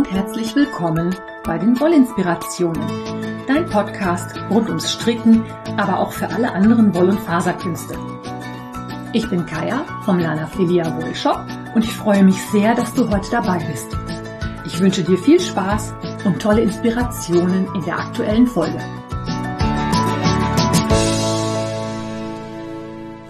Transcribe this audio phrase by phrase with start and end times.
[0.00, 2.82] und herzlich willkommen bei den Wollinspirationen,
[3.46, 5.44] dein Podcast rund ums Stricken,
[5.76, 7.98] aber auch für alle anderen Woll- und Faserkünste.
[9.12, 11.44] Ich bin Kaya vom Lana Filia Wollshop
[11.74, 13.88] und ich freue mich sehr, dass du heute dabei bist.
[14.64, 15.92] Ich wünsche dir viel Spaß
[16.24, 18.80] und tolle Inspirationen in der aktuellen Folge.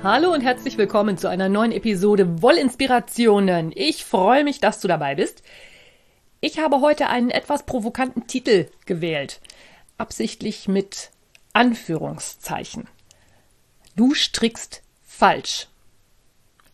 [0.04, 3.72] Hallo und herzlich willkommen zu einer neuen Episode Wollinspirationen.
[3.74, 5.42] Ich freue mich, dass du dabei bist.
[6.42, 9.40] Ich habe heute einen etwas provokanten Titel gewählt,
[9.98, 11.10] absichtlich mit
[11.52, 12.88] Anführungszeichen.
[13.94, 15.68] Du strickst falsch.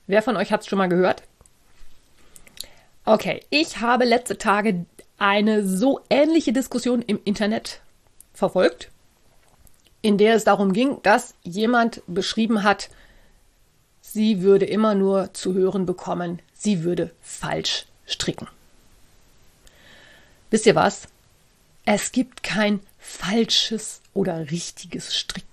[0.06, 1.24] Wer von euch hat es schon mal gehört?
[3.04, 4.86] Okay, ich habe letzte Tage
[5.18, 7.80] eine so ähnliche Diskussion im Internet
[8.32, 8.92] verfolgt,
[10.00, 12.88] in der es darum ging, dass jemand beschrieben hat,
[14.00, 18.46] sie würde immer nur zu hören bekommen, sie würde falsch stricken.
[20.50, 21.08] Wisst ihr was?
[21.84, 25.46] Es gibt kein falsches oder richtiges Stricken.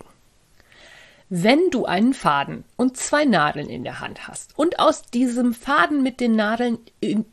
[1.30, 6.03] Wenn du einen Faden und zwei Nadeln in der Hand hast und aus diesem Faden
[6.03, 6.77] mit den Nadeln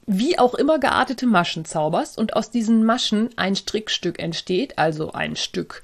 [0.06, 5.36] wie auch immer geartete Maschen zauberst und aus diesen Maschen ein Strickstück entsteht, also ein
[5.36, 5.82] Stück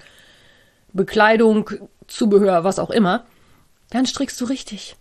[0.94, 1.68] Bekleidung,
[2.06, 3.26] Zubehör, was auch immer,
[3.90, 4.96] dann strickst du richtig.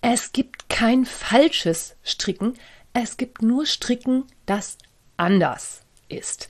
[0.00, 2.54] Es gibt kein falsches Stricken,
[2.92, 4.78] es gibt nur Stricken, das
[5.16, 6.48] anders ist.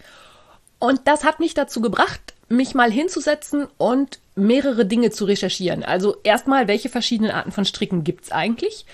[0.78, 5.83] Und das hat mich dazu gebracht, mich mal hinzusetzen und mehrere Dinge zu recherchieren.
[5.83, 8.87] Also erstmal, welche verschiedenen Arten von Stricken gibt es eigentlich?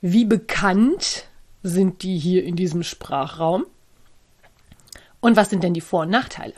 [0.00, 1.24] Wie bekannt
[1.62, 3.66] sind die hier in diesem Sprachraum?
[5.20, 6.54] Und was sind denn die Vor- und Nachteile?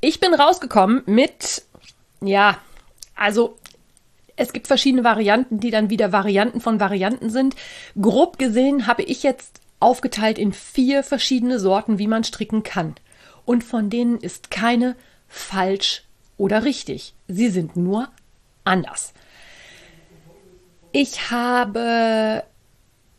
[0.00, 1.62] Ich bin rausgekommen mit,
[2.20, 2.58] ja,
[3.14, 3.56] also
[4.36, 7.56] es gibt verschiedene Varianten, die dann wieder Varianten von Varianten sind.
[8.00, 12.94] Grob gesehen habe ich jetzt aufgeteilt in vier verschiedene Sorten, wie man stricken kann.
[13.44, 14.96] Und von denen ist keine
[15.28, 16.02] falsch
[16.36, 17.14] oder richtig.
[17.28, 18.08] Sie sind nur
[18.64, 19.12] anders.
[20.92, 22.44] Ich habe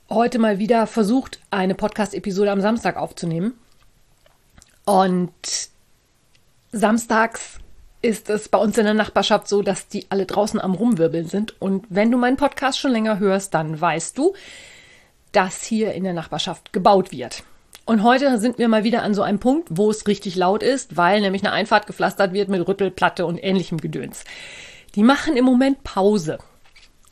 [0.09, 3.53] heute mal wieder versucht, eine Podcast-Episode am Samstag aufzunehmen.
[4.85, 5.31] Und
[6.72, 7.59] samstags
[8.01, 11.59] ist es bei uns in der Nachbarschaft so, dass die alle draußen am Rumwirbeln sind.
[11.62, 14.34] Und wenn du meinen Podcast schon länger hörst, dann weißt du,
[15.31, 17.43] dass hier in der Nachbarschaft gebaut wird.
[17.85, 20.97] Und heute sind wir mal wieder an so einem Punkt, wo es richtig laut ist,
[20.97, 24.25] weil nämlich eine Einfahrt gepflastert wird mit Rüttelplatte und ähnlichem Gedöns.
[24.95, 26.38] Die machen im Moment Pause.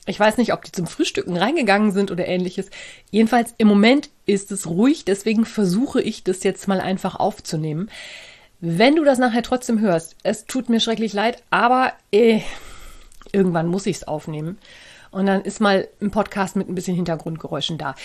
[0.06, 2.70] Ich weiß nicht, ob die zum Frühstücken reingegangen sind oder ähnliches.
[3.10, 7.90] Jedenfalls im Moment ist es ruhig, deswegen versuche ich das jetzt mal einfach aufzunehmen.
[8.60, 12.42] Wenn du das nachher trotzdem hörst, es tut mir schrecklich leid, aber äh,
[13.32, 14.58] irgendwann muss ich es aufnehmen.
[15.16, 17.96] Und dann ist mal ein Podcast mit ein bisschen Hintergrundgeräuschen da.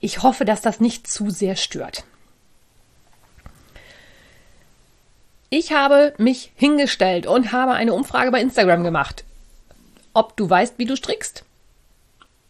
[0.00, 2.04] Ich hoffe, dass das nicht zu sehr stört.
[5.48, 9.24] Ich habe mich hingestellt und habe eine Umfrage bei Instagram gemacht,
[10.12, 11.42] ob du weißt, wie du strickst.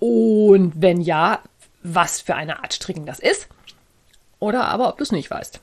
[0.00, 1.40] Und wenn ja,
[1.84, 3.46] was für eine Art Stricken das ist.
[4.40, 5.60] Oder aber ob du es nicht weißt.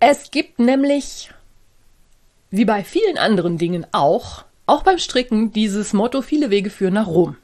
[0.00, 1.30] Es gibt nämlich,
[2.50, 7.08] wie bei vielen anderen Dingen auch, auch beim Stricken dieses Motto, viele Wege führen nach
[7.08, 7.36] Rom.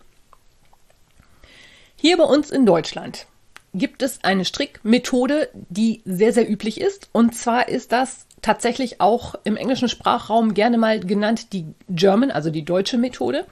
[1.97, 3.27] Hier bei uns in Deutschland
[3.75, 7.09] gibt es eine Strickmethode, die sehr, sehr üblich ist.
[7.13, 12.51] Und zwar ist das tatsächlich auch im englischen Sprachraum gerne mal genannt die German, also
[12.51, 13.45] die deutsche Methode.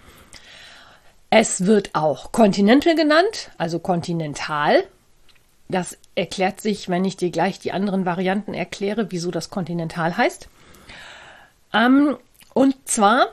[1.31, 4.85] Es wird auch Continental genannt, also kontinental.
[5.69, 10.49] Das erklärt sich, wenn ich dir gleich die anderen Varianten erkläre, wieso das kontinental heißt.
[11.73, 12.17] Ähm,
[12.55, 13.31] und zwar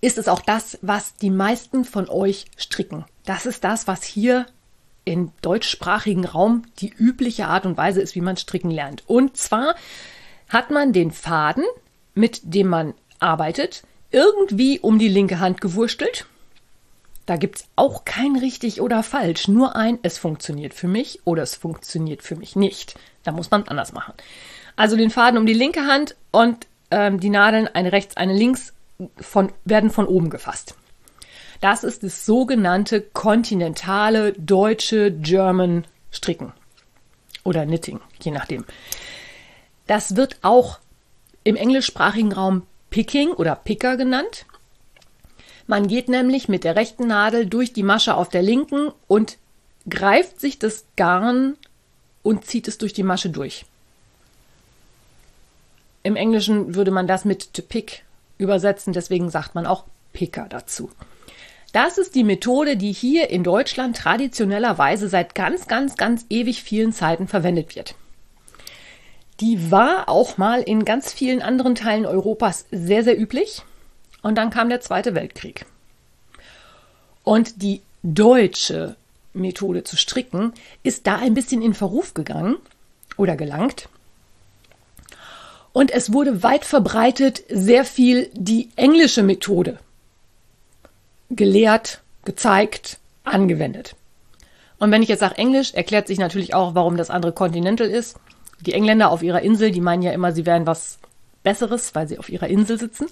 [0.00, 3.04] ist es auch das, was die meisten von euch stricken.
[3.24, 4.46] Das ist das, was hier
[5.04, 9.02] im deutschsprachigen Raum die übliche Art und Weise ist, wie man stricken lernt.
[9.06, 9.74] Und zwar
[10.48, 11.64] hat man den Faden,
[12.14, 16.26] mit dem man arbeitet, irgendwie um die linke Hand gewurstelt
[17.30, 21.44] da gibt es auch kein richtig oder falsch, nur ein, es funktioniert für mich oder
[21.44, 22.98] es funktioniert für mich nicht.
[23.22, 24.14] Da muss man anders machen.
[24.74, 28.72] Also den Faden um die linke Hand und ähm, die Nadeln, eine rechts, eine links,
[29.20, 30.74] von, werden von oben gefasst.
[31.60, 36.52] Das ist das sogenannte kontinentale deutsche German Stricken
[37.44, 38.64] oder Knitting, je nachdem.
[39.86, 40.78] Das wird auch
[41.44, 44.46] im englischsprachigen Raum Picking oder Picker genannt.
[45.66, 49.38] Man geht nämlich mit der rechten Nadel durch die Masche auf der linken und
[49.88, 51.56] greift sich das Garn
[52.22, 53.64] und zieht es durch die Masche durch.
[56.02, 58.04] Im Englischen würde man das mit to pick
[58.40, 60.90] übersetzen, deswegen sagt man auch Picker dazu.
[61.72, 66.92] Das ist die Methode, die hier in Deutschland traditionellerweise seit ganz, ganz, ganz ewig vielen
[66.92, 67.94] Zeiten verwendet wird.
[69.38, 73.62] Die war auch mal in ganz vielen anderen Teilen Europas sehr, sehr üblich.
[74.22, 75.64] Und dann kam der Zweite Weltkrieg.
[77.22, 78.96] Und die deutsche
[79.32, 80.52] Methode zu stricken
[80.82, 82.56] ist da ein bisschen in Verruf gegangen
[83.16, 83.88] oder gelangt.
[85.72, 89.78] Und es wurde weit verbreitet sehr viel die englische Methode
[91.30, 93.94] gelehrt, gezeigt, angewendet.
[94.78, 98.18] Und wenn ich jetzt sage Englisch, erklärt sich natürlich auch, warum das andere Continental ist.
[98.60, 100.98] Die Engländer auf ihrer Insel, die meinen ja immer, sie wären was
[101.42, 103.06] Besseres, weil sie auf ihrer Insel sitzen.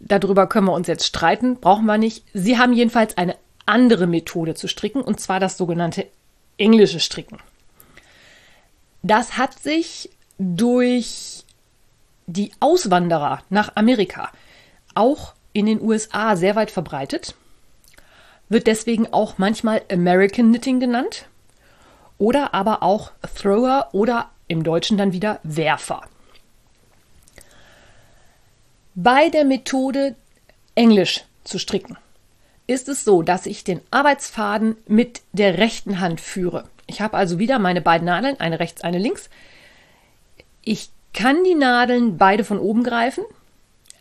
[0.00, 2.24] Darüber können wir uns jetzt streiten, brauchen wir nicht.
[2.32, 3.36] Sie haben jedenfalls eine
[3.66, 6.06] andere Methode zu stricken, und zwar das sogenannte
[6.56, 7.38] englische Stricken.
[9.02, 11.44] Das hat sich durch
[12.26, 14.30] die Auswanderer nach Amerika
[14.94, 17.34] auch in den USA sehr weit verbreitet,
[18.48, 21.26] wird deswegen auch manchmal American Knitting genannt
[22.16, 26.02] oder aber auch Thrower oder im Deutschen dann wieder Werfer.
[28.94, 30.16] Bei der Methode
[30.74, 31.96] Englisch zu stricken
[32.66, 36.64] ist es so, dass ich den Arbeitsfaden mit der rechten Hand führe.
[36.86, 39.30] Ich habe also wieder meine beiden Nadeln, eine rechts, eine links.
[40.70, 43.24] Ich kann die Nadeln beide von oben greifen.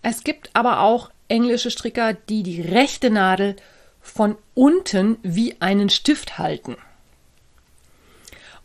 [0.01, 3.55] Es gibt aber auch englische Stricker, die die rechte Nadel
[4.01, 6.75] von unten wie einen Stift halten.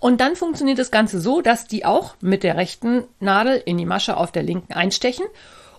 [0.00, 3.86] Und dann funktioniert das Ganze so, dass die auch mit der rechten Nadel in die
[3.86, 5.26] Masche auf der linken einstechen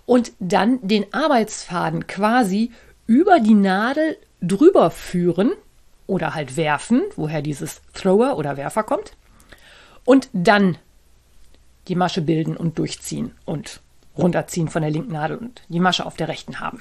[0.06, 2.72] und dann den Arbeitsfaden quasi
[3.06, 5.52] über die Nadel drüber führen
[6.06, 9.12] oder halt werfen, woher dieses Thrower oder Werfer kommt,
[10.06, 10.78] und dann
[11.88, 13.80] die Masche bilden und durchziehen und
[14.16, 16.80] runterziehen von der linken Nadel und die Masche auf der rechten haben.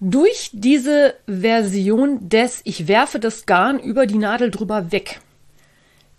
[0.00, 5.20] Durch diese Version des Ich werfe das Garn über die Nadel drüber weg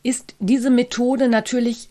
[0.04, 1.90] ist diese Methode natürlich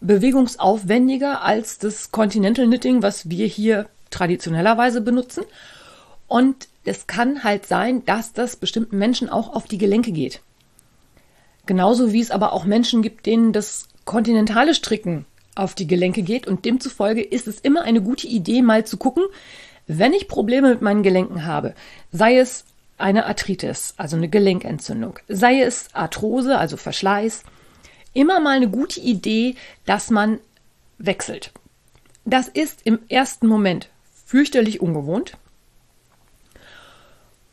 [0.00, 5.44] bewegungsaufwendiger als das Continental Knitting, was wir hier traditionellerweise benutzen.
[6.26, 10.40] Und es kann halt sein, dass das bestimmten Menschen auch auf die Gelenke geht.
[11.66, 15.26] Genauso wie es aber auch Menschen gibt, denen das kontinentale Stricken
[15.56, 16.46] auf die Gelenke geht.
[16.46, 19.24] Und demzufolge ist es immer eine gute Idee, mal zu gucken,
[19.86, 21.74] wenn ich Probleme mit meinen Gelenken habe,
[22.12, 22.64] sei es
[22.98, 27.44] eine Arthritis, also eine Gelenkentzündung, sei es Arthrose, also Verschleiß,
[28.12, 29.54] immer mal eine gute Idee,
[29.84, 30.38] dass man
[30.98, 31.52] wechselt.
[32.24, 33.90] Das ist im ersten Moment
[34.24, 35.36] fürchterlich ungewohnt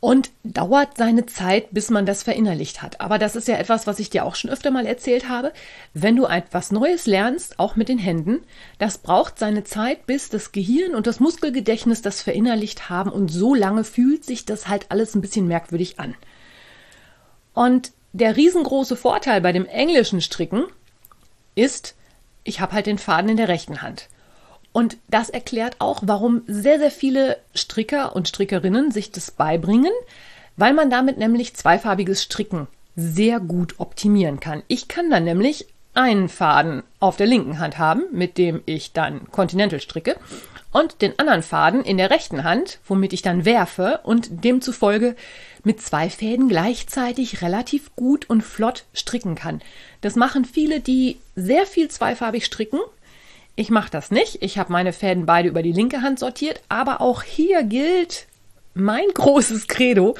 [0.04, 3.00] und dauert seine Zeit, bis man das verinnerlicht hat.
[3.00, 5.50] Aber das ist ja etwas, was ich dir auch schon öfter mal erzählt habe.
[5.94, 8.42] Wenn du etwas Neues lernst, auch mit den Händen,
[8.76, 13.54] das braucht seine Zeit, bis das Gehirn und das Muskelgedächtnis das verinnerlicht haben und so
[13.54, 16.14] lange fühlt sich das halt alles ein bisschen merkwürdig an.
[17.54, 20.66] Und der riesengroße Vorteil bei dem englischen Stricken
[21.54, 21.94] ist,
[22.42, 24.10] ich habe halt den Faden in der rechten Hand.
[24.74, 29.92] Und das erklärt auch, warum sehr, sehr viele Stricker und Strickerinnen sich das beibringen,
[30.56, 32.66] weil man damit nämlich zweifarbiges Stricken
[32.96, 34.64] sehr gut optimieren kann.
[34.66, 39.30] Ich kann dann nämlich einen Faden auf der linken Hand haben, mit dem ich dann
[39.30, 40.16] Continental stricke,
[40.72, 45.14] und den anderen Faden in der rechten Hand, womit ich dann werfe und demzufolge
[45.62, 49.62] mit zwei Fäden gleichzeitig relativ gut und flott stricken kann.
[50.00, 52.80] Das machen viele, die sehr viel zweifarbig stricken.
[53.56, 54.42] Ich mache das nicht.
[54.42, 58.26] Ich habe meine Fäden beide über die linke Hand sortiert, aber auch hier gilt
[58.74, 60.16] mein großes Credo.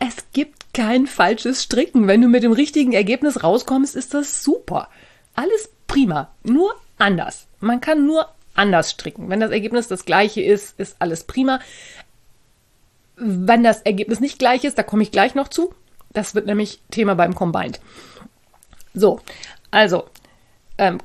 [0.00, 2.08] Es gibt kein falsches Stricken.
[2.08, 4.88] Wenn du mit dem richtigen Ergebnis rauskommst, ist das super.
[5.34, 7.46] Alles prima, nur anders.
[7.60, 9.28] Man kann nur anders stricken.
[9.28, 11.60] Wenn das Ergebnis das gleiche ist, ist alles prima.
[13.16, 15.72] Wenn das Ergebnis nicht gleich ist, da komme ich gleich noch zu.
[16.12, 17.80] Das wird nämlich Thema beim Combined.
[18.94, 19.20] So,
[19.70, 20.04] also,
[20.78, 20.98] ähm,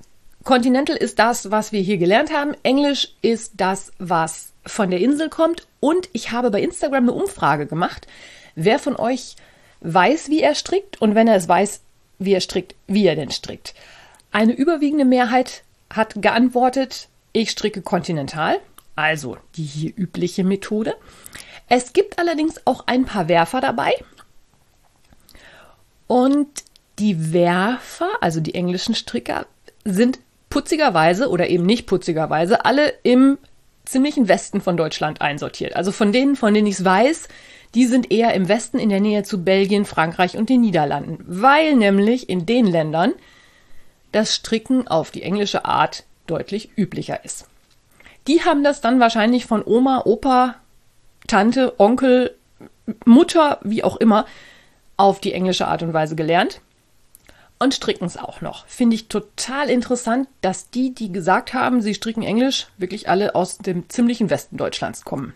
[0.43, 2.55] Continental ist das, was wir hier gelernt haben.
[2.63, 5.67] Englisch ist das, was von der Insel kommt.
[5.79, 8.07] Und ich habe bei Instagram eine Umfrage gemacht,
[8.55, 9.35] wer von euch
[9.81, 11.81] weiß, wie er strickt und wenn er es weiß,
[12.19, 13.73] wie er strickt, wie er denn strickt.
[14.31, 18.59] Eine überwiegende Mehrheit hat geantwortet, ich stricke kontinental,
[18.95, 20.95] also die hier übliche Methode.
[21.67, 23.93] Es gibt allerdings auch ein paar Werfer dabei.
[26.07, 26.63] Und
[26.97, 29.45] die Werfer, also die englischen Stricker,
[29.85, 30.19] sind
[30.49, 33.37] putzigerweise oder eben nicht putzigerweise alle im
[33.85, 35.75] ziemlichen Westen von Deutschland einsortiert.
[35.75, 37.27] Also von denen, von denen ich es weiß,
[37.75, 41.75] die sind eher im Westen in der Nähe zu Belgien, Frankreich und den Niederlanden, weil
[41.75, 43.13] nämlich in den Ländern
[44.11, 47.47] das Stricken auf die englische Art deutlich üblicher ist.
[48.27, 50.55] Die haben das dann wahrscheinlich von Oma, Opa,
[51.27, 52.35] Tante, Onkel,
[53.05, 54.25] Mutter, wie auch immer,
[54.97, 56.61] auf die englische Art und Weise gelernt
[57.59, 58.65] und stricken es auch noch.
[58.67, 63.57] Finde ich total interessant, dass die, die gesagt haben, sie stricken Englisch, wirklich alle aus
[63.57, 65.35] dem ziemlichen Westen Deutschlands kommen.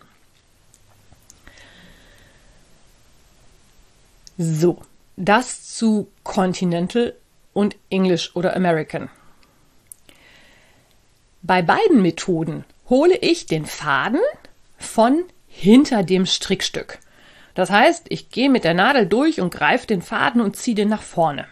[4.38, 4.82] So,
[5.16, 7.14] das zu Continental
[7.52, 9.10] und English oder American.
[11.42, 14.20] Bei beiden Methoden hole ich den Faden
[14.78, 16.98] von hinter dem Strickstück.
[17.54, 20.88] Das heißt, ich gehe mit der Nadel durch und greife den Faden und ziehe den
[20.88, 21.46] nach vorne.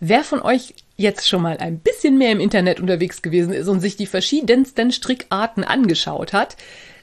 [0.00, 3.80] Wer von euch jetzt schon mal ein bisschen mehr im Internet unterwegs gewesen ist und
[3.80, 6.56] sich die verschiedensten Strickarten angeschaut hat,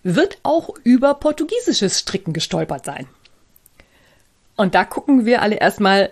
[0.03, 3.07] wird auch über portugiesisches Stricken gestolpert sein.
[4.55, 6.11] Und da gucken wir alle erstmal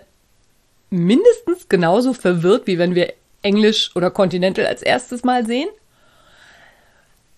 [0.90, 3.12] mindestens genauso verwirrt, wie wenn wir
[3.42, 5.68] Englisch oder Continental als erstes Mal sehen.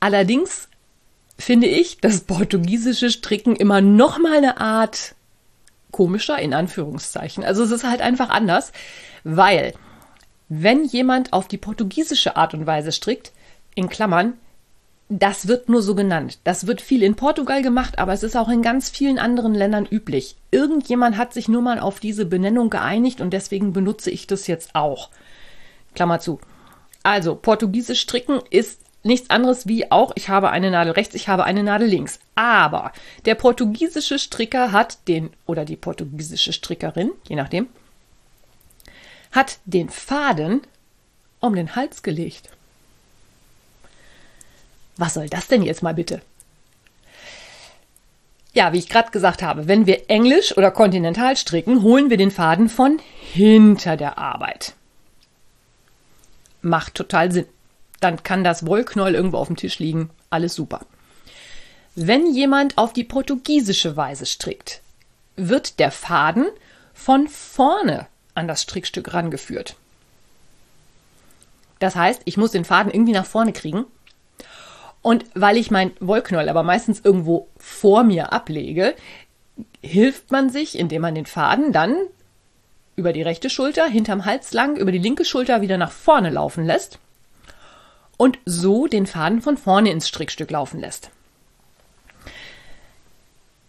[0.01, 0.69] Allerdings
[1.39, 5.15] finde ich das portugiesische Stricken immer noch mal eine Art
[5.95, 7.45] komischer in Anführungszeichen.
[7.45, 8.73] Also es ist halt einfach anders,
[9.23, 9.75] weil
[10.49, 13.31] wenn jemand auf die portugiesische Art und Weise strickt,
[13.77, 14.33] in Klammern,
[15.09, 16.41] das wird nur so genannt.
[16.43, 19.87] Das wird viel in Portugal gemacht, aber es ist auch in ganz vielen anderen Ländern
[19.89, 20.35] üblich.
[20.51, 24.75] Irgendjemand hat sich nur mal auf diese Benennung geeinigt und deswegen benutze ich das jetzt
[24.75, 25.11] auch.
[25.95, 26.41] Klammer zu.
[27.05, 31.45] Also, portugiesisch stricken ist nichts anderes wie auch, ich habe eine Nadel rechts, ich habe
[31.45, 32.19] eine Nadel links.
[32.35, 32.93] Aber
[33.25, 37.69] der portugiesische Stricker hat den, oder die portugiesische Strickerin, je nachdem,
[39.33, 40.63] hat den Faden
[41.41, 42.51] um den Hals gelegt.
[44.97, 46.23] Was soll das denn jetzt mal bitte?
[48.53, 52.31] Ja, wie ich gerade gesagt habe, wenn wir Englisch oder kontinental stricken, holen wir den
[52.31, 54.75] Faden von hinter der Arbeit.
[56.63, 57.47] Macht total Sinn.
[58.01, 60.11] Dann kann das Wollknäuel irgendwo auf dem Tisch liegen.
[60.31, 60.81] Alles super.
[61.95, 64.81] Wenn jemand auf die portugiesische Weise strickt,
[65.37, 66.47] wird der Faden
[66.93, 69.77] von vorne an das Strickstück rangeführt.
[71.79, 73.85] Das heißt, ich muss den Faden irgendwie nach vorne kriegen
[75.03, 78.95] und weil ich mein Wollknäuel aber meistens irgendwo vor mir ablege,
[79.83, 81.95] hilft man sich, indem man den Faden dann
[82.97, 86.65] über die rechte Schulter, hinterm Hals lang, über die linke Schulter wieder nach vorne laufen
[86.65, 86.99] lässt
[88.17, 91.11] und so den Faden von vorne ins Strickstück laufen lässt.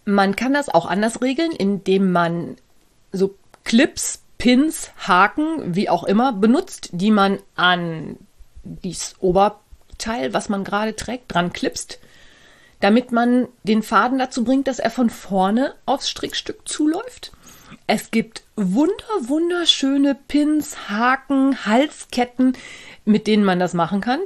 [0.05, 2.57] Man kann das auch anders regeln, indem man
[3.11, 8.17] so Clips, Pins, Haken, wie auch immer, benutzt, die man an
[8.63, 9.59] dies Ober
[9.97, 11.99] Teil, was man gerade trägt, dran klipst,
[12.81, 17.31] damit man den Faden dazu bringt, dass er von vorne aufs Strickstück zuläuft.
[17.87, 22.57] Es gibt wunder, wunderschöne Pins, Haken, Halsketten,
[23.05, 24.19] mit denen man das machen kann.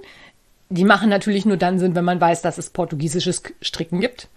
[0.69, 4.29] Die machen natürlich nur dann Sinn, wenn man weiß, dass es portugiesisches Stricken gibt.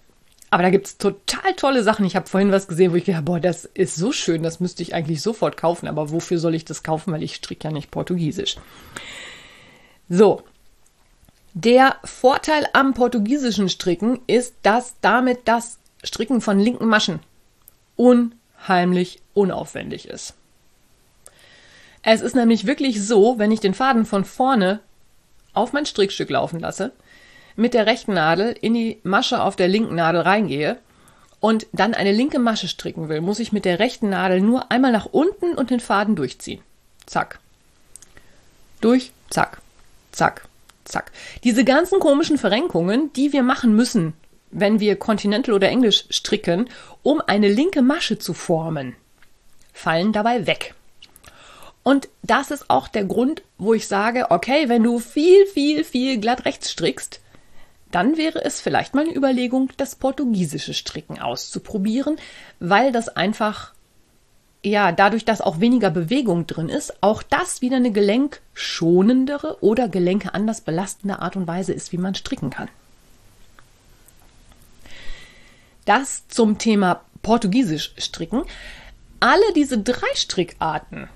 [0.49, 2.05] Aber da gibt es total tolle Sachen.
[2.05, 4.83] Ich habe vorhin was gesehen, wo ich gedacht boah, das ist so schön, das müsste
[4.83, 5.87] ich eigentlich sofort kaufen.
[5.87, 7.13] Aber wofür soll ich das kaufen?
[7.13, 8.57] Weil ich stricke ja nicht portugiesisch.
[10.09, 10.43] So,
[11.53, 17.19] der Vorteil am portugiesischen Stricken ist, dass damit das Stricken von linken Maschen
[18.63, 20.33] unheimlich unaufwendig ist.
[22.01, 24.79] Es ist nämlich wirklich so, wenn ich den Faden von vorne
[25.53, 26.91] auf mein Strickstück laufen lasse,
[27.55, 30.77] mit der rechten Nadel in die Masche auf der linken Nadel reingehe
[31.39, 34.91] und dann eine linke Masche stricken will, muss ich mit der rechten Nadel nur einmal
[34.91, 36.61] nach unten und den Faden durchziehen.
[37.05, 37.39] Zack.
[38.81, 39.61] Durch, zack,
[40.11, 40.47] zack,
[40.85, 41.11] Zack.
[41.45, 44.13] Diese ganzen komischen Verrenkungen, die wir machen müssen,
[44.53, 46.69] wenn wir Continental oder Englisch stricken,
[47.01, 48.95] um eine linke Masche zu formen,
[49.73, 50.75] fallen dabei weg.
[51.83, 56.19] Und das ist auch der Grund, wo ich sage, okay, wenn du viel, viel, viel
[56.19, 57.19] glatt rechts strickst,
[57.91, 62.17] dann wäre es vielleicht mal eine Überlegung, das portugiesische Stricken auszuprobieren,
[62.59, 63.73] weil das einfach
[64.65, 70.33] ja, dadurch, dass auch weniger Bewegung drin ist, auch das wieder eine gelenkschonendere oder Gelenke
[70.33, 72.69] anders belastende Art und Weise ist, wie man stricken kann.
[75.85, 78.43] Das zum Thema Portugiesisch stricken.
[79.19, 81.07] Alle diese drei Strickarten,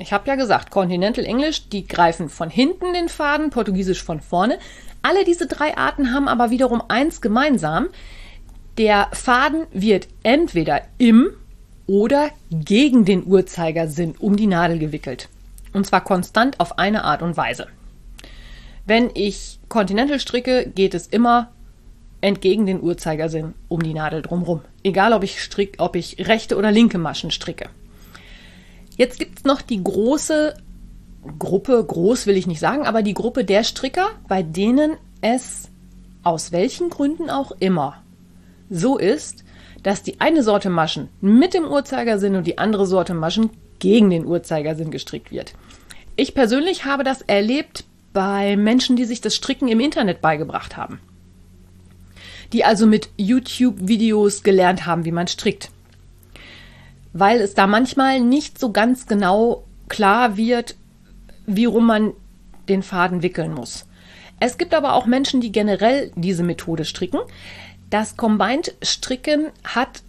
[0.00, 4.58] ich habe ja gesagt, Continental Englisch, die greifen von hinten den Faden, Portugiesisch von vorne.
[5.02, 7.88] Alle diese drei Arten haben aber wiederum eins gemeinsam.
[8.78, 11.30] Der Faden wird entweder im
[11.86, 15.28] oder gegen den Uhrzeigersinn um die Nadel gewickelt.
[15.74, 17.66] Und zwar konstant auf eine Art und Weise.
[18.86, 21.50] Wenn ich Continental stricke, geht es immer
[22.20, 24.62] entgegen den Uhrzeigersinn um die Nadel drumherum.
[24.82, 27.68] Egal, ob ich, strick, ob ich rechte oder linke Maschen stricke.
[28.96, 30.54] Jetzt gibt es noch die große
[31.38, 35.68] Gruppe, groß will ich nicht sagen, aber die Gruppe der Stricker, bei denen es
[36.22, 38.02] aus welchen Gründen auch immer,
[38.68, 39.44] so ist,
[39.82, 44.26] dass die eine Sorte Maschen mit dem Uhrzeigersinn und die andere Sorte Maschen gegen den
[44.26, 45.54] Uhrzeigersinn gestrickt wird.
[46.16, 51.00] Ich persönlich habe das erlebt bei Menschen, die sich das Stricken im Internet beigebracht haben.
[52.52, 55.70] Die also mit YouTube-Videos gelernt haben, wie man strickt.
[57.12, 60.76] Weil es da manchmal nicht so ganz genau klar wird,
[61.46, 62.12] wie rum man
[62.68, 63.86] den Faden wickeln muss.
[64.38, 67.20] Es gibt aber auch Menschen, die generell diese Methode stricken.
[67.90, 70.02] Das Combined-Stricken hat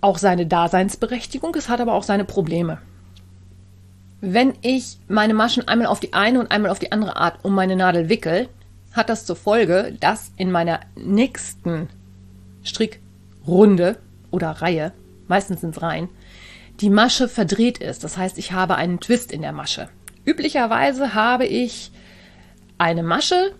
[0.00, 2.78] auch seine Daseinsberechtigung, es hat aber auch seine Probleme.
[4.20, 7.54] Wenn ich meine Maschen einmal auf die eine und einmal auf die andere Art um
[7.54, 8.48] meine Nadel wickel,
[8.92, 11.88] hat das zur Folge, dass in meiner nächsten
[12.62, 13.96] Strickrunde
[14.30, 14.92] oder Reihe,
[15.28, 16.08] meistens sind es Reihen,
[16.80, 18.04] die Masche verdreht ist.
[18.04, 19.88] Das heißt, ich habe einen Twist in der Masche.
[20.24, 21.92] Üblicherweise habe ich
[22.78, 23.52] eine Masche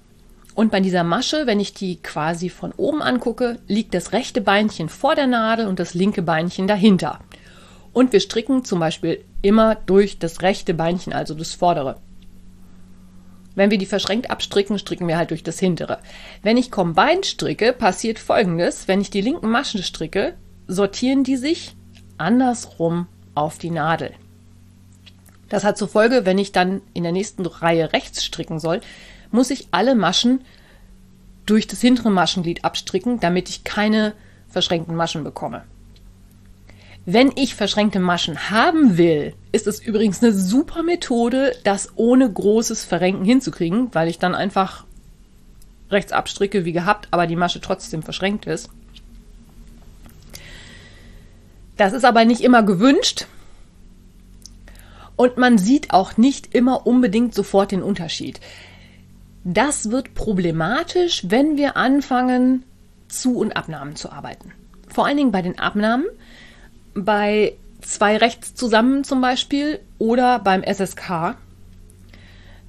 [0.54, 4.88] und bei dieser Masche, wenn ich die quasi von oben angucke, liegt das rechte Beinchen
[4.88, 7.20] vor der Nadel und das linke Beinchen dahinter.
[7.92, 11.96] Und wir stricken zum Beispiel immer durch das rechte Beinchen, also das vordere.
[13.54, 15.98] Wenn wir die verschränkt abstricken, stricken wir halt durch das hintere.
[16.42, 18.88] Wenn ich Combine stricke, passiert folgendes.
[18.88, 20.34] Wenn ich die linken Maschen stricke,
[20.66, 21.74] sortieren die sich
[22.16, 24.12] andersrum auf die Nadel.
[25.48, 28.80] Das hat zur Folge, wenn ich dann in der nächsten Reihe rechts stricken soll,
[29.32, 30.42] muss ich alle Maschen
[31.44, 34.14] durch das hintere Maschenglied abstricken, damit ich keine
[34.48, 35.64] verschränkten Maschen bekomme.
[37.06, 42.84] Wenn ich verschränkte Maschen haben will, ist es übrigens eine super Methode, das ohne großes
[42.84, 44.84] Verrenken hinzukriegen, weil ich dann einfach
[45.90, 48.70] rechts abstricke wie gehabt, aber die Masche trotzdem verschränkt ist.
[51.76, 53.26] Das ist aber nicht immer gewünscht,
[55.20, 58.40] und man sieht auch nicht immer unbedingt sofort den Unterschied.
[59.44, 62.62] Das wird problematisch, wenn wir anfangen,
[63.08, 64.52] Zu- und Abnahmen zu arbeiten.
[64.88, 66.06] Vor allen Dingen bei den Abnahmen,
[66.94, 71.36] bei zwei rechts zusammen zum Beispiel oder beim SSK.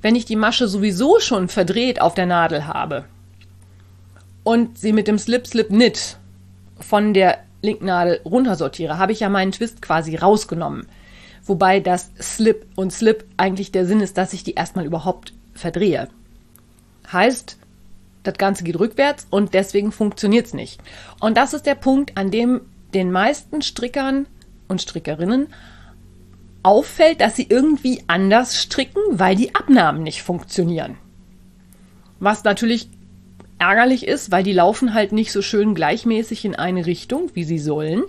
[0.01, 3.05] Wenn ich die Masche sowieso schon verdreht auf der Nadel habe
[4.43, 6.17] und sie mit dem Slip-Slip-Knit
[6.79, 10.87] von der linken Nadel runtersortiere, habe ich ja meinen Twist quasi rausgenommen.
[11.43, 16.07] Wobei das Slip und Slip eigentlich der Sinn ist, dass ich die erstmal überhaupt verdrehe.
[17.11, 17.57] Heißt,
[18.23, 20.79] das Ganze geht rückwärts und deswegen funktioniert es nicht.
[21.19, 22.61] Und das ist der Punkt, an dem
[22.93, 24.27] den meisten Strickern
[24.67, 25.47] und Strickerinnen
[26.63, 30.97] auffällt, dass sie irgendwie anders stricken, weil die Abnahmen nicht funktionieren.
[32.19, 32.87] Was natürlich
[33.57, 37.59] ärgerlich ist, weil die laufen halt nicht so schön gleichmäßig in eine Richtung, wie sie
[37.59, 38.03] sollen,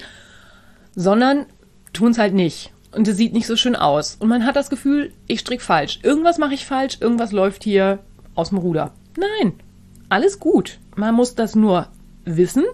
[0.95, 1.47] sondern
[1.93, 4.17] tun es halt nicht und es sieht nicht so schön aus.
[4.19, 6.01] Und man hat das Gefühl, ich stricke falsch.
[6.03, 7.99] Irgendwas mache ich falsch, irgendwas läuft hier
[8.35, 8.93] aus dem Ruder.
[9.17, 9.55] Nein,
[10.09, 10.79] alles gut.
[10.97, 11.89] Man muss das nur
[12.25, 12.65] wissen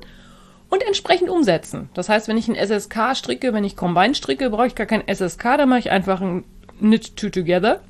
[0.70, 1.88] und entsprechend umsetzen.
[1.94, 5.07] Das heißt, wenn ich ein SSK stricke, wenn ich Combine stricke, brauche ich gar kein
[5.07, 6.44] SSK, dann mache ich einfach ein
[6.78, 7.81] Knit to Together.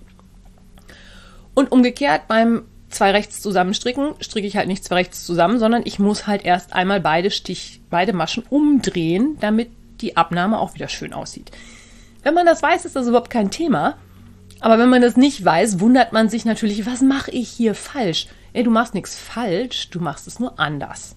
[1.54, 5.98] Und umgekehrt beim zwei rechts zusammenstricken, stricke ich halt nicht zwei rechts zusammen, sondern ich
[5.98, 11.12] muss halt erst einmal beide Stich, beide Maschen umdrehen, damit die Abnahme auch wieder schön
[11.12, 11.50] aussieht.
[12.22, 13.96] Wenn man das weiß, ist das überhaupt kein Thema.
[14.60, 18.26] Aber wenn man das nicht weiß, wundert man sich natürlich, was mache ich hier falsch?
[18.52, 21.14] Ey, du machst nichts falsch, du machst es nur anders.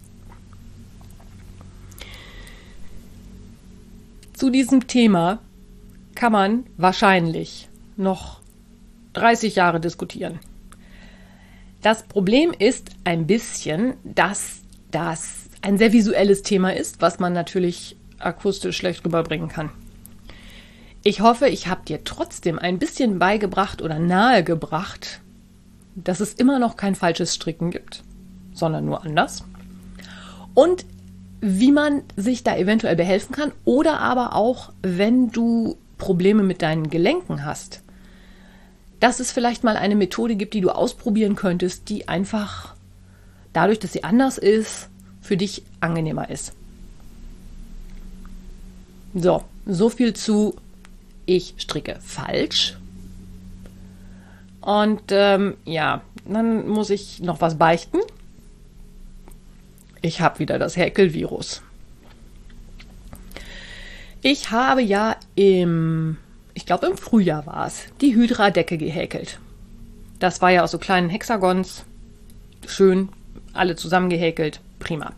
[4.41, 5.37] Zu diesem Thema
[6.15, 8.41] kann man wahrscheinlich noch
[9.13, 10.39] 30 Jahre diskutieren.
[11.83, 17.95] Das Problem ist ein bisschen, dass das ein sehr visuelles Thema ist, was man natürlich
[18.17, 19.69] akustisch schlecht rüberbringen kann.
[21.03, 25.21] Ich hoffe, ich habe dir trotzdem ein bisschen beigebracht oder nahegebracht,
[25.93, 28.03] dass es immer noch kein falsches Stricken gibt,
[28.55, 29.43] sondern nur anders.
[30.55, 30.83] Und
[31.41, 36.89] wie man sich da eventuell behelfen kann oder aber auch, wenn du Probleme mit deinen
[36.89, 37.81] Gelenken hast,
[38.99, 42.75] dass es vielleicht mal eine Methode gibt, die du ausprobieren könntest, die einfach
[43.53, 44.89] dadurch, dass sie anders ist,
[45.21, 46.53] für dich angenehmer ist.
[49.13, 50.55] So, so viel zu
[51.25, 52.77] ich stricke falsch.
[54.61, 57.97] Und ähm, ja, dann muss ich noch was beichten.
[60.01, 61.61] Ich habe wieder das Häkelvirus.
[64.23, 66.17] Ich habe ja im,
[66.53, 69.39] ich glaube im Frühjahr war es, die Hydra-Decke gehäkelt.
[70.19, 71.85] Das war ja aus so kleinen Hexagons.
[72.67, 73.09] Schön,
[73.53, 74.59] alle zusammengehäkelt.
[74.79, 75.13] Prima.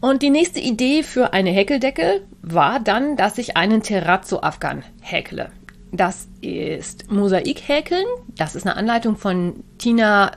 [0.00, 5.50] Und die nächste Idee für eine Häkeldecke war dann, dass ich einen Terrazzo-Afghan häkle.
[5.92, 8.06] Das ist Mosaikhäkeln.
[8.36, 10.32] Das ist eine Anleitung von Tina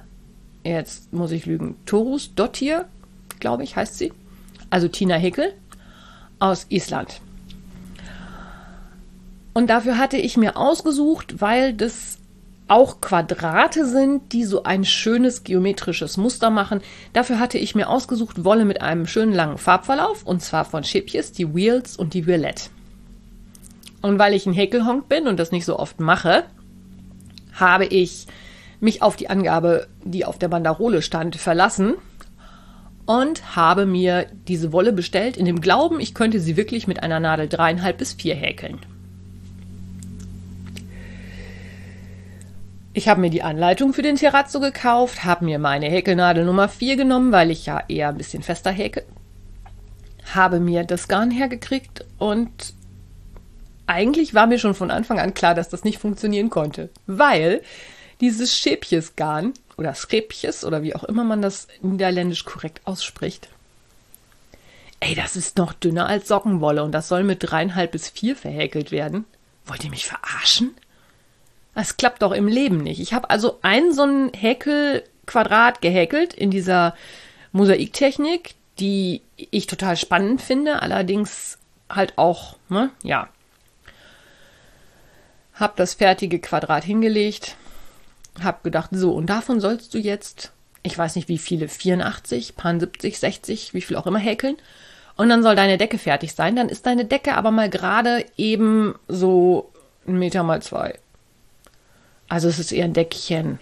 [0.64, 2.86] jetzt muss ich lügen, Torus Dottir,
[3.40, 4.14] glaube ich, heißt sie.
[4.70, 5.54] Also Tina Hickel
[6.40, 7.22] aus Island.
[9.54, 12.18] Und dafür hatte ich mir ausgesucht, weil das
[12.68, 16.82] auch Quadrate sind, die so ein schönes geometrisches Muster machen.
[17.12, 21.32] Dafür hatte ich mir ausgesucht Wolle mit einem schönen langen Farbverlauf und zwar von Schäpjes,
[21.34, 22.70] die Wheels und die Violette.
[24.02, 26.46] Und weil ich ein Häkelhonk bin und das nicht so oft mache,
[27.54, 28.28] habe ich
[28.84, 31.96] mich auf die Angabe, die auf der Banderole stand, verlassen
[33.06, 37.20] und habe mir diese Wolle bestellt in dem Glauben, ich könnte sie wirklich mit einer
[37.20, 38.80] Nadel dreieinhalb bis vier häkeln.
[42.96, 46.96] Ich habe mir die Anleitung für den Terrazzo gekauft, habe mir meine Häkelnadel Nummer 4
[46.96, 49.04] genommen, weil ich ja eher ein bisschen fester häkel.
[50.36, 52.74] Habe mir das Garn hergekriegt und
[53.88, 57.62] eigentlich war mir schon von Anfang an klar, dass das nicht funktionieren konnte, weil
[58.24, 63.50] dieses Schäpjesgarn oder Schräpjes oder wie auch immer man das niederländisch korrekt ausspricht.
[65.02, 68.92] Ey, das ist noch dünner als Sockenwolle und das soll mit dreieinhalb bis vier verhäkelt
[68.92, 69.26] werden.
[69.66, 70.74] Wollt ihr mich verarschen?
[71.76, 73.02] Das klappt doch im Leben nicht.
[73.02, 76.96] Ich habe also ein so ein Häkelquadrat gehäkelt in dieser
[77.52, 81.58] Mosaiktechnik, die ich total spannend finde, allerdings
[81.90, 83.28] halt auch, ne, ja,
[85.56, 87.58] habe das fertige Quadrat hingelegt,
[88.42, 92.80] habe gedacht, so, und davon sollst du jetzt, ich weiß nicht wie viele, 84, paar
[92.80, 94.58] 70, 60, wie viel auch immer häkeln.
[95.16, 96.56] Und dann soll deine Decke fertig sein.
[96.56, 99.72] Dann ist deine Decke aber mal gerade eben so
[100.08, 100.98] ein Meter mal zwei.
[102.28, 103.60] Also es ist eher ein Deckchen.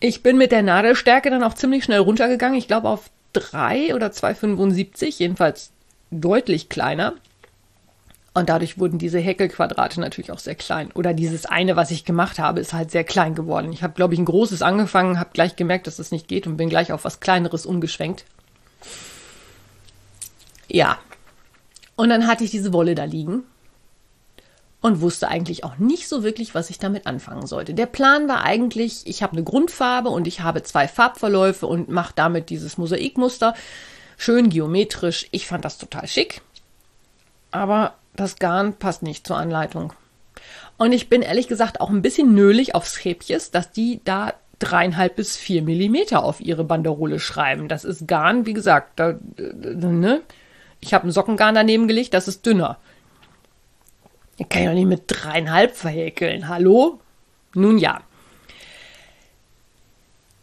[0.00, 2.58] Ich bin mit der Nadelstärke dann auch ziemlich schnell runtergegangen.
[2.58, 5.70] Ich glaube auf 3 oder 2,75, jedenfalls
[6.10, 7.14] deutlich kleiner.
[8.34, 10.92] Und dadurch wurden diese Häkelquadrate natürlich auch sehr klein.
[10.92, 13.72] Oder dieses eine, was ich gemacht habe, ist halt sehr klein geworden.
[13.72, 16.56] Ich habe, glaube ich, ein großes angefangen, habe gleich gemerkt, dass das nicht geht und
[16.56, 18.24] bin gleich auf was Kleineres umgeschwenkt.
[20.68, 20.98] Ja.
[21.96, 23.42] Und dann hatte ich diese Wolle da liegen
[24.80, 27.74] und wusste eigentlich auch nicht so wirklich, was ich damit anfangen sollte.
[27.74, 32.12] Der Plan war eigentlich, ich habe eine Grundfarbe und ich habe zwei Farbverläufe und mache
[32.14, 33.54] damit dieses Mosaikmuster.
[34.16, 35.26] Schön geometrisch.
[35.32, 36.42] Ich fand das total schick.
[37.50, 39.92] Aber das Garn passt nicht zur Anleitung.
[40.76, 45.16] Und ich bin ehrlich gesagt auch ein bisschen nölig auf Schäbjes, dass die da dreieinhalb
[45.16, 47.68] bis vier Millimeter auf ihre Banderole schreiben.
[47.68, 50.20] Das ist Garn, wie gesagt, da, ne?
[50.80, 52.78] Ich habe ein Sockengarn daneben gelegt, das ist dünner.
[54.36, 56.48] Ich kann ja nicht mit dreieinhalb verhäkeln.
[56.48, 57.00] Hallo?
[57.54, 58.00] Nun ja.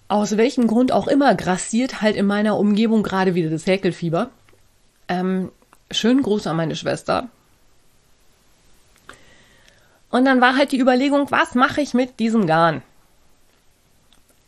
[0.09, 4.29] Aus welchem Grund auch immer grassiert halt in meiner Umgebung gerade wieder das Häkelfieber.
[5.07, 5.51] Ähm,
[5.89, 7.29] schönen Gruß an meine Schwester.
[10.15, 12.81] Und dann war halt die Überlegung, was mache ich mit diesem Garn?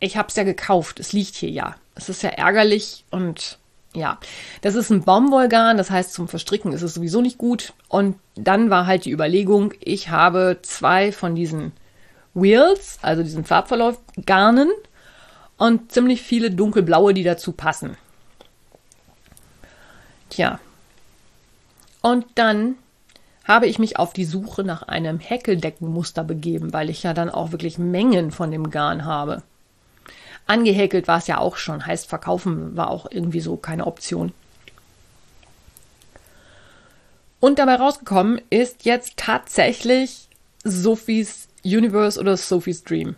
[0.00, 1.76] Ich habe es ja gekauft, es liegt hier ja.
[1.94, 3.58] Es ist ja ärgerlich und
[3.92, 4.18] ja,
[4.62, 7.74] das ist ein Baumwollgarn, das heißt zum Verstricken ist es sowieso nicht gut.
[7.88, 11.72] Und dann war halt die Überlegung, ich habe zwei von diesen
[12.32, 14.70] Wheels, also diesen Farbverlauf Garnen
[15.58, 17.98] und ziemlich viele dunkelblaue, die dazu passen.
[20.30, 20.60] Tja.
[22.00, 22.76] Und dann
[23.48, 27.50] habe ich mich auf die Suche nach einem Häkeldeckenmuster begeben, weil ich ja dann auch
[27.50, 29.42] wirklich Mengen von dem Garn habe.
[30.46, 34.32] Angehäkelt war es ja auch schon, heißt verkaufen war auch irgendwie so keine Option.
[37.40, 40.28] Und dabei rausgekommen ist jetzt tatsächlich
[40.64, 43.16] Sophies Universe oder Sophies Dream.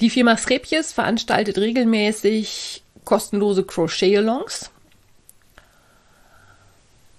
[0.00, 4.70] Die Firma Srepjes veranstaltet regelmäßig kostenlose Crochet-Alongs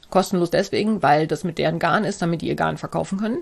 [0.10, 3.40] Kostenlos deswegen, weil das mit deren Garn ist, damit die ihr Garn verkaufen können.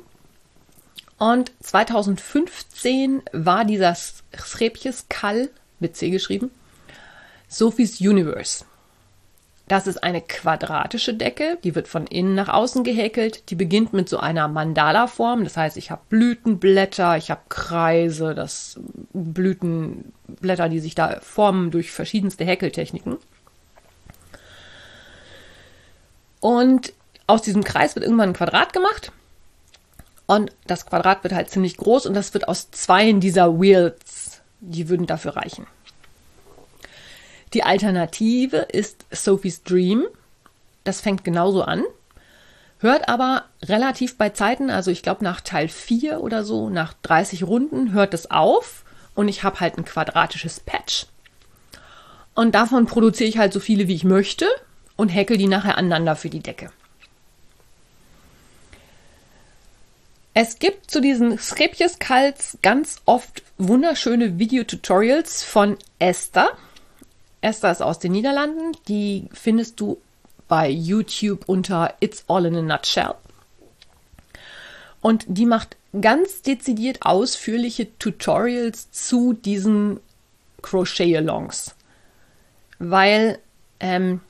[1.17, 5.49] Und 2015 war dieser Srepjes Kall,
[5.79, 6.51] mit C geschrieben,
[7.47, 8.65] Sophies Universe.
[9.67, 13.49] Das ist eine quadratische Decke, die wird von innen nach außen gehäkelt.
[13.49, 15.43] Die beginnt mit so einer Mandala-Form.
[15.43, 18.79] Das heißt, ich habe Blütenblätter, ich habe Kreise, das
[19.11, 23.17] Blütenblätter, die sich da formen durch verschiedenste Häkeltechniken.
[26.47, 26.93] Und
[27.27, 29.11] aus diesem Kreis wird irgendwann ein Quadrat gemacht.
[30.27, 34.39] Und das Quadrat wird halt ziemlich groß und das wird aus zweien dieser Wheels.
[34.61, 35.67] Die würden dafür reichen.
[37.53, 40.05] Die Alternative ist Sophie's Dream.
[40.85, 41.83] Das fängt genauso an,
[42.79, 47.43] hört aber relativ bei Zeiten, also ich glaube nach Teil 4 oder so, nach 30
[47.43, 51.07] Runden hört es auf und ich habe halt ein quadratisches Patch.
[52.35, 54.47] Und davon produziere ich halt so viele, wie ich möchte
[54.97, 56.71] und häkel die nachher aneinander für die Decke.
[60.33, 66.49] Es gibt zu diesen Schräpjes-Kals ganz oft wunderschöne Videotutorials von Esther.
[67.41, 68.77] Esther ist aus den Niederlanden.
[68.87, 69.99] Die findest du
[70.47, 73.15] bei YouTube unter It's All in a Nutshell.
[75.01, 79.99] Und die macht ganz dezidiert ausführliche Tutorials zu diesen
[80.61, 81.73] Crochet-Alongs.
[82.77, 83.39] Weil,
[83.79, 84.21] ähm,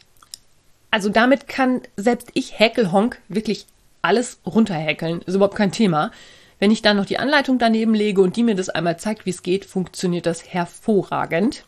[0.92, 3.66] also damit kann selbst ich Häkelhonk wirklich
[4.02, 5.22] alles runterhäkeln.
[5.22, 6.12] Ist überhaupt kein Thema.
[6.60, 9.32] Wenn ich dann noch die Anleitung daneben lege und die mir das einmal zeigt, wie
[9.32, 11.66] es geht, funktioniert das hervorragend.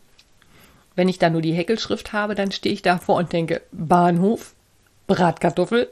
[0.96, 4.54] Wenn ich dann nur die Häkelschrift habe, dann stehe ich davor und denke, Bahnhof,
[5.06, 5.90] Bratkartoffel,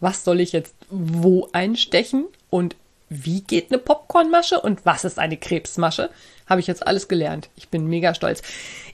[0.00, 2.76] was soll ich jetzt wo einstechen und
[3.08, 6.10] wie geht eine Popcornmasche und was ist eine Krebsmasche?
[6.46, 7.48] Habe ich jetzt alles gelernt.
[7.56, 8.42] Ich bin mega stolz.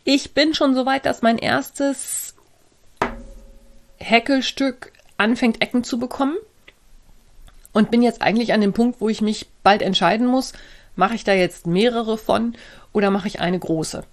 [0.04, 2.34] Ich bin schon so weit, dass mein erstes
[4.04, 6.36] Häkelstück anfängt Ecken zu bekommen
[7.72, 10.52] und bin jetzt eigentlich an dem Punkt, wo ich mich bald entscheiden muss,
[10.96, 12.54] mache ich da jetzt mehrere von
[12.92, 14.04] oder mache ich eine große.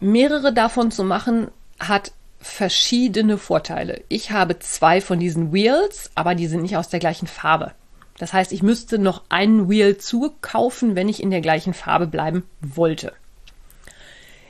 [0.00, 4.02] Mehrere davon zu machen hat verschiedene Vorteile.
[4.08, 7.72] Ich habe zwei von diesen Wheels, aber die sind nicht aus der gleichen Farbe.
[8.18, 12.44] Das heißt, ich müsste noch einen Wheel zukaufen, wenn ich in der gleichen Farbe bleiben
[12.60, 13.12] wollte.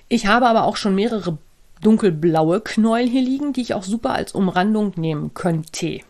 [0.08, 1.38] Ich habe aber auch schon mehrere
[1.80, 6.00] dunkelblaue Knäuel hier liegen, die ich auch super als Umrandung nehmen könnte.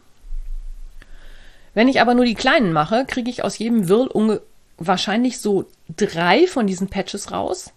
[1.75, 4.41] Wenn ich aber nur die kleinen mache, kriege ich aus jedem Whirl
[4.79, 7.73] wahrscheinlich so drei von diesen Patches raus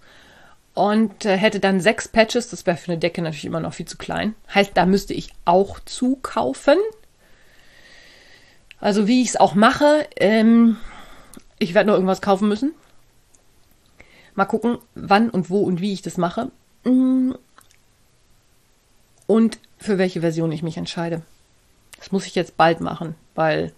[0.73, 2.49] und äh, hätte dann sechs Patches.
[2.49, 4.35] Das wäre für eine Decke natürlich immer noch viel zu klein.
[4.53, 6.77] Heißt, da müsste ich auch zukaufen.
[8.79, 10.77] Also wie ich es auch mache, ähm,
[11.59, 12.73] ich werde noch irgendwas kaufen müssen.
[14.35, 16.51] Mal gucken, wann und wo und wie ich das mache.
[19.33, 21.23] Und für welche Version ich mich entscheide.
[21.97, 23.73] Das muss ich jetzt bald machen, weil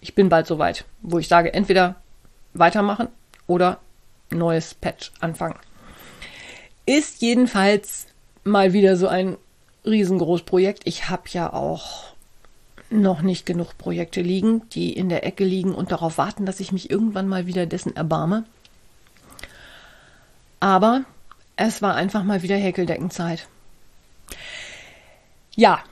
[0.00, 1.94] ich bin bald so weit, wo ich sage, entweder
[2.54, 3.06] weitermachen
[3.46, 3.78] oder
[4.30, 5.54] neues Patch anfangen.
[6.86, 8.08] Ist jedenfalls
[8.42, 9.36] mal wieder so ein
[9.84, 10.82] riesengroßes Projekt.
[10.84, 12.14] Ich habe ja auch
[12.90, 16.72] noch nicht genug Projekte liegen, die in der Ecke liegen und darauf warten, dass ich
[16.72, 18.42] mich irgendwann mal wieder dessen erbarme.
[20.58, 21.04] Aber
[21.54, 23.46] es war einfach mal wieder Häkeldeckenzeit.
[25.54, 25.82] Ja,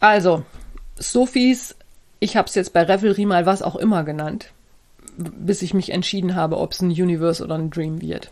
[0.00, 0.44] also
[0.96, 1.76] Sophies,
[2.20, 4.50] ich habe es jetzt bei Revelry mal was auch immer genannt,
[5.16, 8.30] bis ich mich entschieden habe, ob es ein Universe oder ein Dream wird.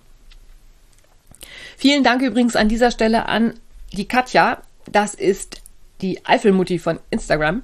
[1.77, 3.55] Vielen Dank übrigens an dieser Stelle an
[3.93, 4.63] die Katja.
[4.91, 5.61] Das ist
[6.01, 7.63] die Eifelmutti von Instagram.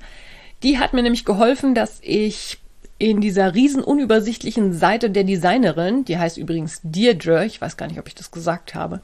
[0.62, 2.58] Die hat mir nämlich geholfen, dass ich
[2.98, 7.98] in dieser riesen unübersichtlichen Seite der Designerin, die heißt übrigens Deirdre, ich weiß gar nicht,
[7.98, 9.00] ob ich das gesagt habe.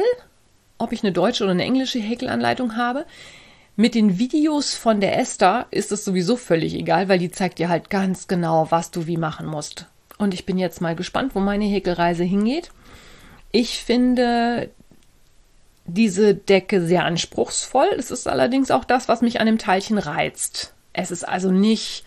[0.78, 3.06] ob ich eine deutsche oder eine englische Häkelanleitung habe.
[3.76, 7.68] Mit den Videos von der Esther ist es sowieso völlig egal, weil die zeigt dir
[7.68, 9.86] halt ganz genau, was du wie machen musst.
[10.18, 12.70] Und ich bin jetzt mal gespannt, wo meine Häkelreise hingeht.
[13.52, 14.70] Ich finde
[15.92, 17.88] diese Decke sehr anspruchsvoll.
[17.98, 20.74] Es ist allerdings auch das, was mich an dem Teilchen reizt.
[20.92, 22.04] Es ist also nicht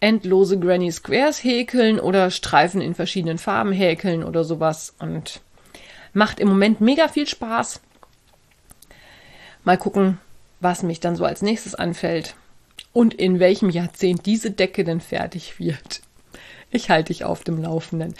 [0.00, 5.40] endlose Granny Squares häkeln oder Streifen in verschiedenen Farben häkeln oder sowas und
[6.12, 7.80] macht im Moment mega viel Spaß.
[9.64, 10.18] Mal gucken,
[10.60, 12.34] was mich dann so als nächstes anfällt
[12.92, 16.00] und in welchem Jahrzehnt diese Decke denn fertig wird.
[16.70, 18.14] Ich halte dich auf dem Laufenden.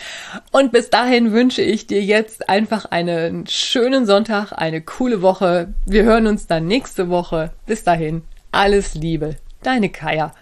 [0.52, 5.74] Und bis dahin wünsche ich dir jetzt einfach einen schönen Sonntag, eine coole Woche.
[5.84, 7.50] Wir hören uns dann nächste Woche.
[7.66, 9.36] Bis dahin, alles Liebe.
[9.62, 10.32] Deine Kaya.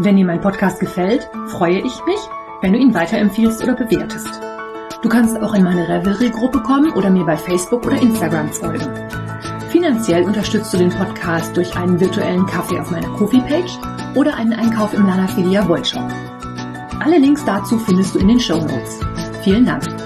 [0.00, 2.20] Wenn dir mein Podcast gefällt, freue ich mich,
[2.62, 4.40] wenn du ihn weiterempfiehlst oder bewertest.
[5.02, 9.17] Du kannst auch in meine Revelry-Gruppe kommen oder mir bei Facebook oder Instagram folgen.
[9.70, 13.78] Finanziell unterstützt du den Podcast durch einen virtuellen Kaffee auf meiner Kofi-Page
[14.14, 16.10] oder einen Einkauf im Lanafilia Wollshop.
[17.00, 19.00] Alle Links dazu findest du in den Show Notes.
[19.42, 19.97] Vielen Dank.